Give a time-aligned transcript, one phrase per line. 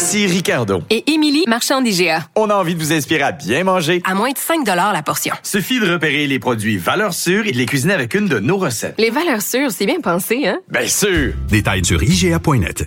[0.00, 0.82] Ici Ricardo.
[0.88, 2.26] Et Émilie, marchand d'IGA.
[2.34, 4.00] On a envie de vous inspirer à bien manger.
[4.06, 5.34] À moins de 5 la portion.
[5.42, 8.56] Suffit de repérer les produits valeurs sûres et de les cuisiner avec une de nos
[8.56, 8.94] recettes.
[8.96, 10.58] Les valeurs sûres, c'est bien pensé, hein?
[10.70, 11.34] Bien sûr!
[11.50, 12.86] Détails sur IGA.net.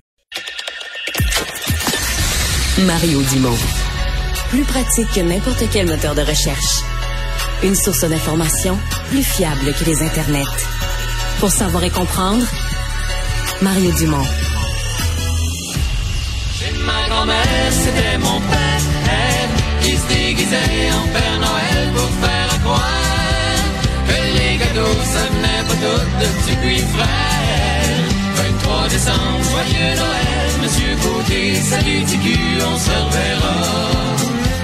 [2.79, 3.59] Mario Dumont.
[4.49, 6.81] Plus pratique que n'importe quel moteur de recherche.
[7.63, 8.75] Une source d'information
[9.09, 10.49] plus fiable que les internets.
[11.39, 12.43] Pour savoir et comprendre,
[13.61, 14.25] Mario Dumont.
[17.25, 19.47] Grand-mère, c'était mon père,
[19.81, 23.63] qui se déguisait en Père Noël pour faire croire
[24.07, 26.25] que les gâteaux, ça venait pas tout de
[26.59, 28.03] petits frères.
[28.35, 33.55] 23 décembre, joyeux Noël, Monsieur Côté, salut TQ, on se reverra.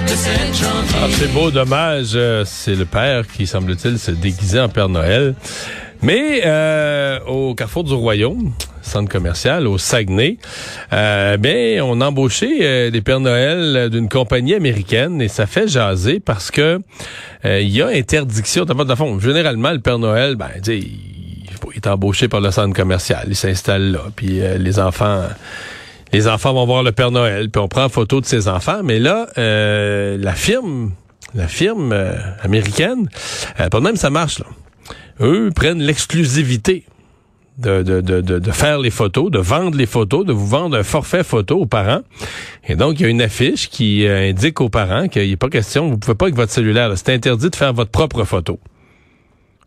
[0.02, 0.98] Le 7 janvier.
[1.02, 2.10] Ah, c'est beau, dommage.
[2.14, 5.34] euh, C'est le père qui, semble-t-il, se déguisait en Père Noël.
[6.02, 10.38] Mais euh, au Carrefour du Royaume, centre commercial, au Saguenay,
[10.92, 15.68] euh, bien, on a embauché euh, des Pères Noël d'une compagnie américaine et ça fait
[15.68, 16.80] jaser parce que
[17.44, 18.64] euh, il y a interdiction.
[18.64, 23.24] D'abord, de fond, généralement, le Père Noël, ben, il, est embauché par le centre commercial.
[23.28, 25.22] Il s'installe là, puis euh, les enfants...
[26.12, 28.80] Les enfants vont voir le Père Noël, puis on prend photo de ses enfants.
[28.82, 30.92] Mais là, euh, la firme,
[31.34, 33.08] la firme euh, américaine,
[33.60, 34.40] euh, pas de même ça marche.
[34.40, 34.46] Là.
[35.20, 36.84] Eux prennent l'exclusivité
[37.60, 40.82] de, de, de, de, faire les photos, de vendre les photos, de vous vendre un
[40.82, 42.00] forfait photo aux parents.
[42.66, 45.48] Et donc, il y a une affiche qui euh, indique aux parents qu'il n'est pas
[45.48, 48.58] question, vous pouvez pas avec votre cellulaire, c'est interdit de faire votre propre photo.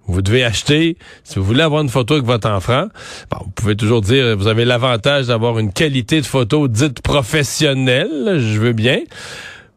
[0.06, 2.88] Vous devez acheter, si vous voulez avoir une photo avec votre enfant,
[3.32, 8.60] vous pouvez toujours dire, vous avez l'avantage d'avoir une qualité de photo dite professionnelle, je
[8.60, 9.00] veux bien,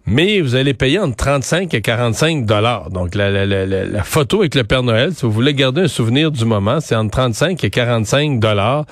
[0.07, 2.91] mais vous allez payer entre 35 et 45 dollars.
[2.91, 5.89] Donc, la, la, la, la- photo avec le Père Noël, si vous voulez garder un
[5.89, 8.85] souvenir du moment, c'est entre 35 et 45 dollars.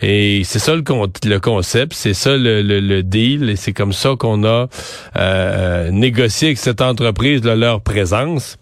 [0.00, 3.72] Et c'est ça le, con- le concept, c'est ça le, le, le deal, et c'est
[3.72, 4.68] comme ça qu'on a
[5.16, 8.58] euh, négocié avec cette entreprise là, leur présence.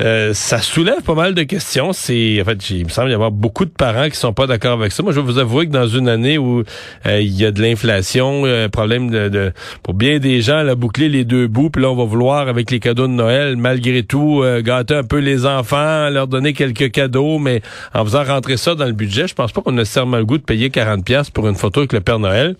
[0.00, 1.92] Euh, ça soulève pas mal de questions.
[1.92, 4.72] C'est, en fait, il me semble y avoir beaucoup de parents qui sont pas d'accord
[4.72, 5.02] avec ça.
[5.02, 6.62] Moi, je vais vous avouer que dans une année où
[7.06, 9.52] euh, il y a de l'inflation, euh, problème de, de-
[9.82, 12.70] pour bien des gens, là, boucler les deux bouts, puis là, on va vouloir avec
[12.70, 16.90] les cadeaux de Noël, malgré tout, euh, gâter un peu les enfants, leur donner quelques
[16.90, 17.62] cadeaux, mais
[17.94, 20.38] en faisant rentrer ça dans le budget, je pense pas qu'on a nécessairement le goût
[20.38, 22.56] de payer 40 pièces pour une photo avec le Père Noël.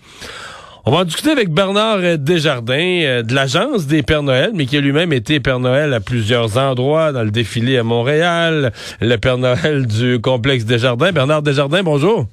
[0.87, 4.65] On va en discuter avec Bernard euh, Desjardins euh, de l'agence des Pères Noël, mais
[4.67, 9.15] qui a lui-même été Père Noël à plusieurs endroits, dans le défilé à Montréal, le
[9.17, 11.11] Père Noël du complexe Desjardins.
[11.11, 12.25] Bernard Desjardins, bonjour.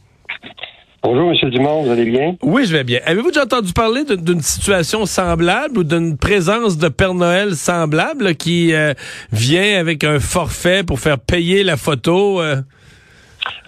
[1.02, 1.50] Bonjour, M.
[1.50, 2.36] Dumont, vous allez bien?
[2.42, 3.00] Oui, je vais bien.
[3.06, 8.72] Avez-vous déjà entendu parler d'une- situation semblable ou d'une présence de Père Noël semblable qui
[8.74, 8.92] euh,
[9.32, 12.40] vient avec un forfait pour faire payer la photo?
[12.40, 12.56] euh?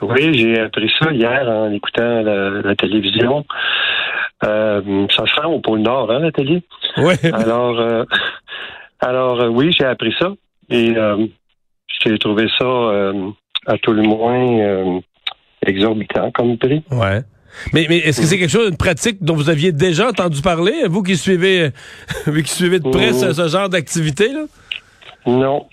[0.02, 3.44] Oui, j'ai appris ça hier en écoutant la, la télévision.
[4.42, 6.62] Euh, ça se rend au pôle Nord, hein, la télé?
[6.98, 7.14] Oui.
[7.32, 8.04] Alors, euh,
[9.00, 10.32] alors euh, oui, j'ai appris ça.
[10.70, 10.94] Et
[12.04, 12.66] j'ai trouvé ça,
[13.66, 15.00] à tout le moins,
[15.66, 16.82] exorbitant comme prix.
[16.90, 17.22] Ouais.
[17.72, 20.86] Mais, mais est-ce que c'est quelque chose, une pratique dont vous aviez déjà entendu parler,
[20.88, 21.70] vous qui suivez,
[22.26, 24.44] vous qui suivez de près ce, ce genre d'activité là?
[25.26, 25.66] Non.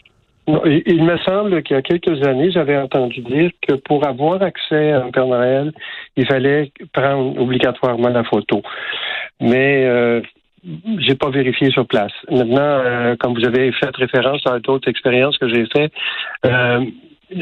[0.47, 4.41] Il, il me semble qu'il y a quelques années, j'avais entendu dire que pour avoir
[4.41, 5.72] accès à un Père Noël,
[6.18, 8.62] il fallait prendre obligatoirement la photo.
[9.40, 10.22] Mais euh,
[11.00, 12.12] j'ai pas vérifié sur place.
[12.29, 15.94] Maintenant, euh, comme vous avez fait référence à d'autres expériences que j'ai faites,
[16.46, 16.85] euh,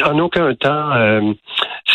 [0.04, 1.34] en aucun temps euh,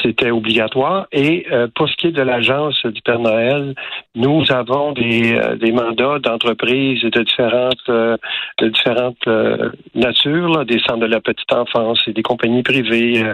[0.02, 1.06] c'était obligatoire.
[1.12, 3.74] Et euh, pour ce qui est de l'agence du Père Noël,
[4.14, 9.26] nous avons des, euh, des mandats d'entreprises de différentes de différentes
[9.94, 13.24] natures, là, des centres de la petite enfance et des compagnies privées,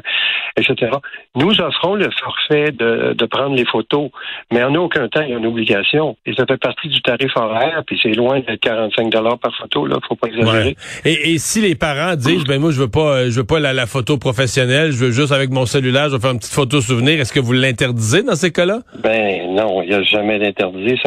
[0.56, 0.93] etc.
[1.35, 4.11] Nous offrons le forfait de, de prendre les photos,
[4.52, 6.17] mais en aucun temps il y a une obligation.
[6.26, 9.87] Et ça fait partie du tarif horaire, puis c'est loin d'être 45 dollars par photo,
[9.87, 10.64] là, faut pas exagérer.
[10.64, 10.76] Ouais.
[11.05, 13.73] Et, et si les parents disent, ben moi je veux pas, je veux pas la,
[13.73, 16.81] la photo professionnelle, je veux juste avec mon cellulaire, je veux faire une petite photo
[16.81, 18.81] souvenir, est-ce que vous l'interdisez dans ces cas-là?
[19.02, 21.00] Ben non, il n'y a jamais d'interdit.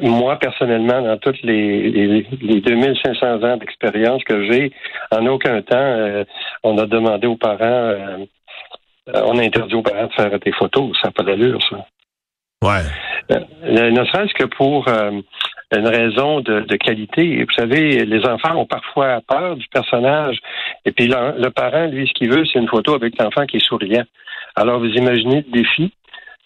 [0.00, 4.72] Moi, personnellement, dans toutes les, les, les 2500 ans d'expérience que j'ai,
[5.10, 6.24] en aucun temps, euh,
[6.62, 8.24] on a demandé aux parents, euh,
[9.14, 10.96] on a interdit aux parents de faire des photos.
[11.00, 11.86] Ça n'a pas d'allure, ça.
[12.62, 12.82] Ouais.
[13.32, 14.86] Euh, ne serait-ce que pour
[15.74, 17.44] une raison de, de, qualité.
[17.44, 20.38] Vous savez, les enfants ont parfois peur du personnage.
[20.84, 23.56] Et puis le, le parent, lui, ce qu'il veut, c'est une photo avec l'enfant qui
[23.56, 24.04] est souriant.
[24.54, 25.92] Alors, vous imaginez le défi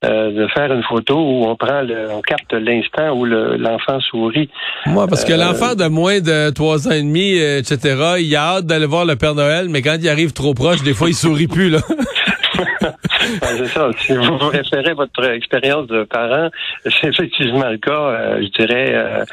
[0.03, 4.49] euh, de faire une photo où on prend le, on capte l'instant où l'enfant sourit.
[4.87, 8.67] Moi, parce que l'enfant de moins de trois ans et demi, etc., il a hâte
[8.67, 11.49] d'aller voir le Père Noël, mais quand il arrive trop proche, des fois, il sourit
[11.49, 11.81] plus, là.
[13.43, 13.91] c'est ça.
[13.99, 16.51] Si vous vous référez à votre expérience de parent,
[16.85, 18.95] c'est effectivement le cas, euh, je dirais.
[18.95, 19.25] Euh,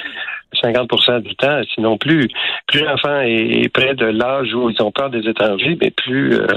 [0.64, 2.30] 50% du temps, sinon plus.
[2.68, 6.48] Plus l'enfant est près de l'âge où ils ont peur des étrangers, mais plus euh,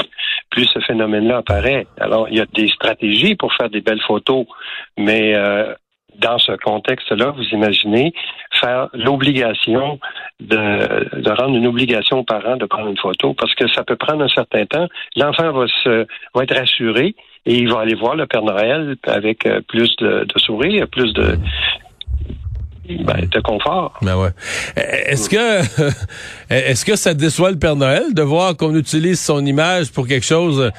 [0.51, 1.87] plus ce phénomène-là apparaît.
[1.99, 4.47] Alors, il y a des stratégies pour faire des belles photos,
[4.99, 5.75] mais euh,
[6.21, 8.13] dans ce contexte-là, vous imaginez
[8.61, 9.99] faire l'obligation
[10.41, 13.97] de, de, rendre une obligation aux parents de prendre une photo parce que ça peut
[13.97, 14.87] prendre un certain temps.
[15.17, 17.15] L'enfant va se va être rassuré
[17.47, 21.13] et il va aller voir le Père Noël avec euh, plus de, de sourire, plus
[21.15, 21.39] de
[22.89, 23.99] ben, de confort.
[24.03, 24.31] Ben ouais.
[24.77, 25.61] Est-ce que
[26.51, 30.27] est-ce que ça déçoit le Père Noël de voir qu'on utilise son image pour quelque
[30.27, 30.71] chose,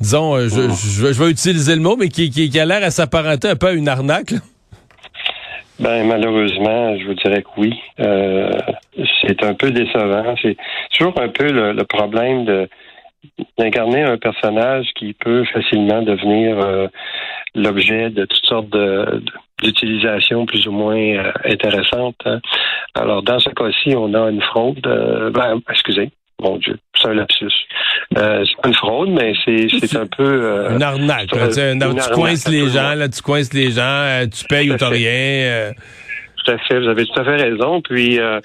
[0.00, 3.48] disons, je, je, je vais utiliser le mot, mais qui, qui, a l'air à s'apparenter
[3.48, 4.34] un peu à une arnaque?
[5.78, 7.74] Ben malheureusement, je vous dirais que oui.
[8.00, 8.50] Euh,
[9.22, 10.34] c'est un peu décevant.
[10.40, 10.56] C'est
[10.92, 12.68] toujours un peu le, le problème de
[13.58, 16.88] d'incarner un personnage qui peut facilement devenir euh,
[17.54, 19.22] l'objet de toutes sortes de,
[19.62, 22.20] d'utilisations plus ou moins euh, intéressantes.
[22.26, 22.40] Hein.
[22.94, 24.86] Alors dans ce cas-ci, on a une fraude.
[24.86, 26.10] Euh, ben, excusez,
[26.40, 27.52] mon Dieu, c'est un lapsus.
[28.18, 30.22] Euh, c'est pas une fraude, mais c'est, c'est un peu...
[30.24, 31.34] Euh, une arnaque.
[31.34, 34.70] Là, une, une tu coinces les gens, là, tu coinces les gens, euh, tu payes
[34.70, 35.10] ou t'as rien.
[35.10, 35.72] Euh.
[36.44, 37.80] Tout à fait, vous avez tout à fait raison.
[37.80, 38.40] Puis euh,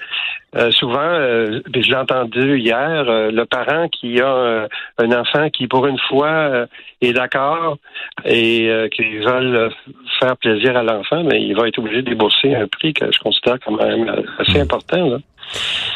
[0.70, 4.66] souvent, euh, je l'ai entendu hier, le parent qui a
[4.98, 6.66] un enfant qui, pour une fois,
[7.02, 7.76] est d'accord
[8.24, 9.70] et qui veulent
[10.18, 13.18] faire plaisir à l'enfant, mais il va être obligé de débourser un prix que je
[13.18, 15.10] considère quand même assez important.
[15.10, 15.18] Là.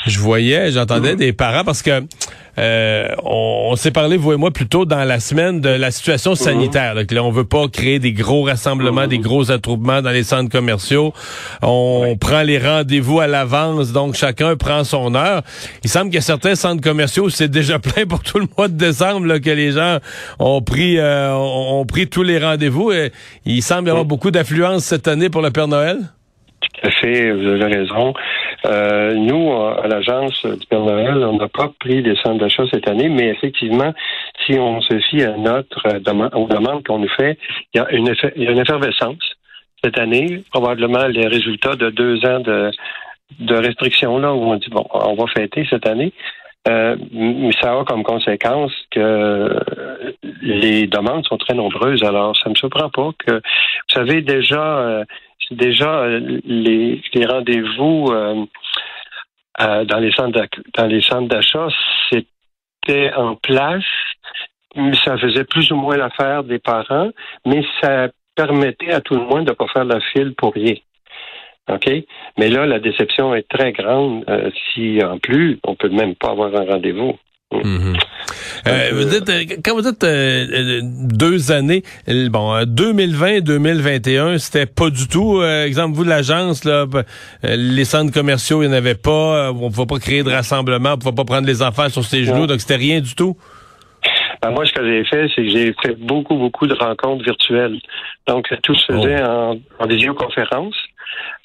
[0.07, 2.03] Je voyais, j'entendais des parents parce que
[2.59, 6.35] euh, on, s'est parlé, vous et moi, plus tôt dans la semaine de la situation
[6.35, 6.95] sanitaire.
[6.95, 10.23] Là, que là, on veut pas créer des gros rassemblements, des gros attroupements dans les
[10.23, 11.13] centres commerciaux.
[11.63, 15.43] On prend les rendez-vous à l'avance, donc chacun prend son heure.
[15.83, 18.69] Il semble qu'il y a certains centres commerciaux, c'est déjà plein pour tout le mois
[18.69, 19.99] de décembre, là, que les gens
[20.39, 22.93] ont pris, euh, ont pris tous les rendez-vous.
[22.93, 23.11] Et
[23.47, 25.99] il semble y avoir beaucoup d'affluence cette année pour le Père Noël?
[26.73, 28.15] Tout à fait, vous avez raison.
[28.65, 32.89] Euh, nous, à l'agence du Père Noël, on n'a pas pris des centres d'achat cette
[32.89, 33.93] année, mais effectivement,
[34.45, 37.39] si on se fie à notre euh, demande, aux demandes qu'on nous fait,
[37.75, 38.09] il y a une,
[38.59, 39.37] effervescence
[39.83, 42.71] cette année, probablement les résultats de deux ans de,
[43.41, 46.13] de restrictions là où on dit bon, on va fêter cette année.
[46.67, 49.61] Euh, mais ça a comme conséquence que
[50.41, 52.03] les demandes sont très nombreuses.
[52.03, 55.05] Alors, ça ne me surprend pas que, vous savez, déjà, euh,
[55.51, 58.45] déjà euh, les, rendez-vous euh,
[59.61, 60.41] euh, dans les centres
[60.77, 61.69] dans d'achat,
[62.11, 63.85] c'était en place,
[64.77, 67.11] mais ça faisait plus ou moins l'affaire des parents,
[67.47, 70.75] mais ça permettait à tout le monde de ne pas faire la file pour rien.
[71.71, 71.89] OK?
[72.37, 74.25] Mais là, la déception est très grande
[74.73, 77.17] si, en plus, on peut même pas avoir un rendez-vous.
[77.63, 77.97] Mm-hmm.
[78.67, 85.07] Euh, vous dites, euh, quand vous dites euh, deux années, bon, 2020-2021, c'était pas du
[85.09, 85.43] tout.
[85.43, 86.87] exemple, vous de l'agence, là,
[87.43, 89.53] les centres commerciaux, il n'y en avait pas.
[89.53, 92.05] on ne pouvait pas créer de rassemblement, on ne pouvait pas prendre les enfants sur
[92.05, 93.37] ses genoux, donc c'était rien du tout?
[94.43, 97.79] Ben, moi, ce que j'ai fait, c'est que j'ai fait beaucoup, beaucoup de rencontres virtuelles.
[98.27, 99.27] Donc, tout se faisait oh.
[99.27, 100.77] en, en visioconférence.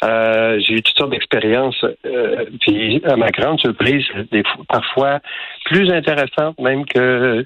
[0.03, 1.83] Euh, j'ai eu toutes sortes d'expériences.
[2.05, 5.19] Euh, puis, à ma grande surprise, des, parfois
[5.65, 7.45] plus intéressantes même que,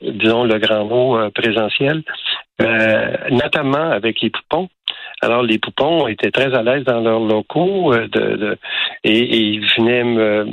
[0.00, 2.02] disons, le grand mot euh, présentiel,
[2.62, 4.68] euh, notamment avec les poupons.
[5.22, 8.58] Alors, les poupons étaient très à l'aise dans leurs locaux de, de
[9.04, 10.46] et, et, ils venaient, me,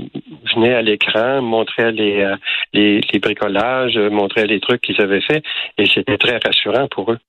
[0.56, 2.36] venaient à l'écran, montraient les,
[2.74, 5.44] les, les bricolages, montraient les trucs qu'ils avaient faits,
[5.78, 7.20] et c'était très rassurant pour eux.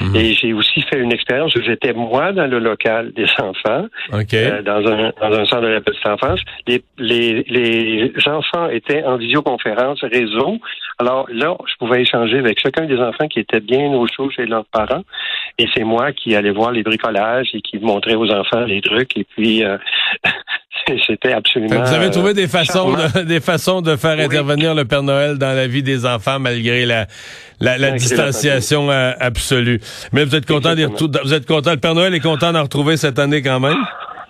[0.00, 0.16] Mhm.
[0.16, 4.62] Et j'ai aussi fait une expérience où j'étais moi dans le local des enfants, euh,
[4.62, 6.40] dans, un, dans un centre de la petite enfance.
[6.66, 10.58] Les, les, les enfants étaient en visioconférence réseau.
[10.98, 14.46] Alors là, je pouvais échanger avec chacun des enfants qui étaient bien au chaud chez
[14.46, 15.02] leurs parents.
[15.58, 19.16] Et c'est moi qui allais voir les bricolages et qui montrais aux enfants les trucs.
[19.16, 19.76] Et puis, euh,
[21.06, 21.82] c'était absolument.
[21.82, 25.54] Vous avez trouvé des façons, de, des façons de faire intervenir le Père Noël dans
[25.54, 27.06] la vie des enfants malgré la,
[27.60, 29.80] la, la distanciation absolue.
[30.12, 30.74] Mais vous êtes content
[31.24, 33.76] vous êtes content, le Père Noël est content d'en retrouver cette année quand même?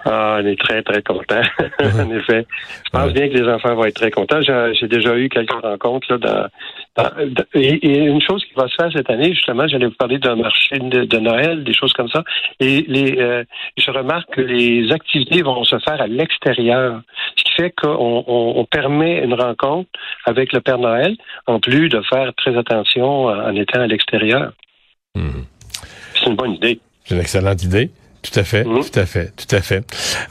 [0.05, 1.43] Ah, on est très, très contents.
[1.83, 2.47] en effet.
[2.87, 4.41] Je pense bien que les enfants vont être très contents.
[4.41, 6.47] J'ai déjà eu quelques rencontres là, dans-
[7.55, 10.37] et, et une chose qui va se faire cette année, justement, j'allais vous parler d'un
[10.37, 12.25] marché de, Noël, des choses comme ça.
[12.59, 13.45] Et les, euh,
[13.77, 17.01] je remarque que les activités vont se faire à l'extérieur,
[17.37, 19.89] ce qui fait qu'on on, on permet une rencontre
[20.27, 21.17] avec le Père Noël,
[21.47, 24.53] en plus de faire très attention en étant à l'extérieur.
[25.15, 25.45] Mhm.
[26.15, 26.81] C'est une bonne idée.
[27.05, 27.91] C'est une excellente idée.
[28.23, 28.83] Tout à fait, Mhm.
[28.85, 29.83] tout à fait, tout à fait.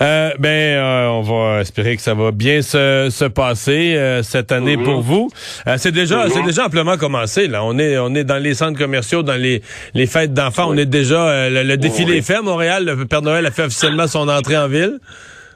[0.02, 4.52] Euh, ben, euh, on va espérer que ça va bien se, se passer euh, cette
[4.52, 4.84] année Mhm.
[4.84, 5.30] pour vous.
[5.68, 6.32] Euh, c'est déjà, Mhm.
[6.34, 7.48] c'est déjà amplement commencé.
[7.48, 9.64] Là, on est, on est dans les centres commerciaux, dans les,
[9.96, 10.68] les fêtes d'enfants.
[10.70, 12.18] On est déjà euh, le, le défilé Oui.
[12.20, 12.86] est fait à Montréal.
[12.86, 15.00] Le Père Noël a fait officiellement son entrée en ville.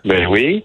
[0.04, 0.64] Ben oui.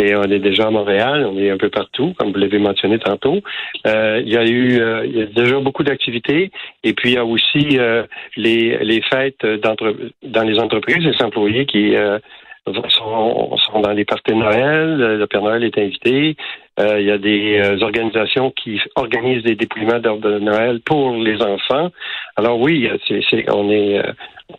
[0.00, 2.98] Et on est déjà à Montréal, on est un peu partout, comme vous l'avez mentionné
[2.98, 3.40] tantôt.
[3.86, 6.50] Euh, il y a eu euh, y a déjà beaucoup d'activités.
[6.84, 8.04] Et puis il y a aussi euh,
[8.36, 12.18] les, les fêtes dans les entreprises, les employés qui euh,
[12.66, 14.96] sont, sont dans les parties Noël.
[14.96, 16.36] Le Père Noël est invité.
[16.80, 21.12] Euh, il y a des euh, organisations qui organisent des dépouillements d'ordre de Noël pour
[21.16, 21.90] les enfants.
[22.36, 24.12] Alors oui, c'est, c'est- on est euh,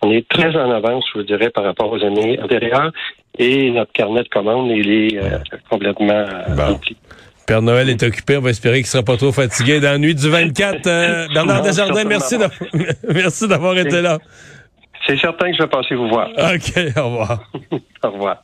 [0.03, 2.91] on est très en avance, je vous dirais, par rapport aux années antérieures.
[3.39, 5.37] Et notre carnet de commandes, il est euh,
[5.69, 6.25] complètement
[6.55, 6.73] Bon.
[6.73, 6.95] rempli.
[7.47, 8.37] Père Noël est occupé.
[8.37, 10.87] On va espérer qu'il sera pas trop fatigué dans la nuit du 24.
[10.87, 12.59] Euh, Bernard Desjardins, merci d'avoir,
[13.13, 14.19] merci d'avoir été là.
[15.07, 16.29] C'est certain que je vais passer vous voir.
[16.29, 17.49] OK, au revoir.
[18.03, 18.37] Au revoir.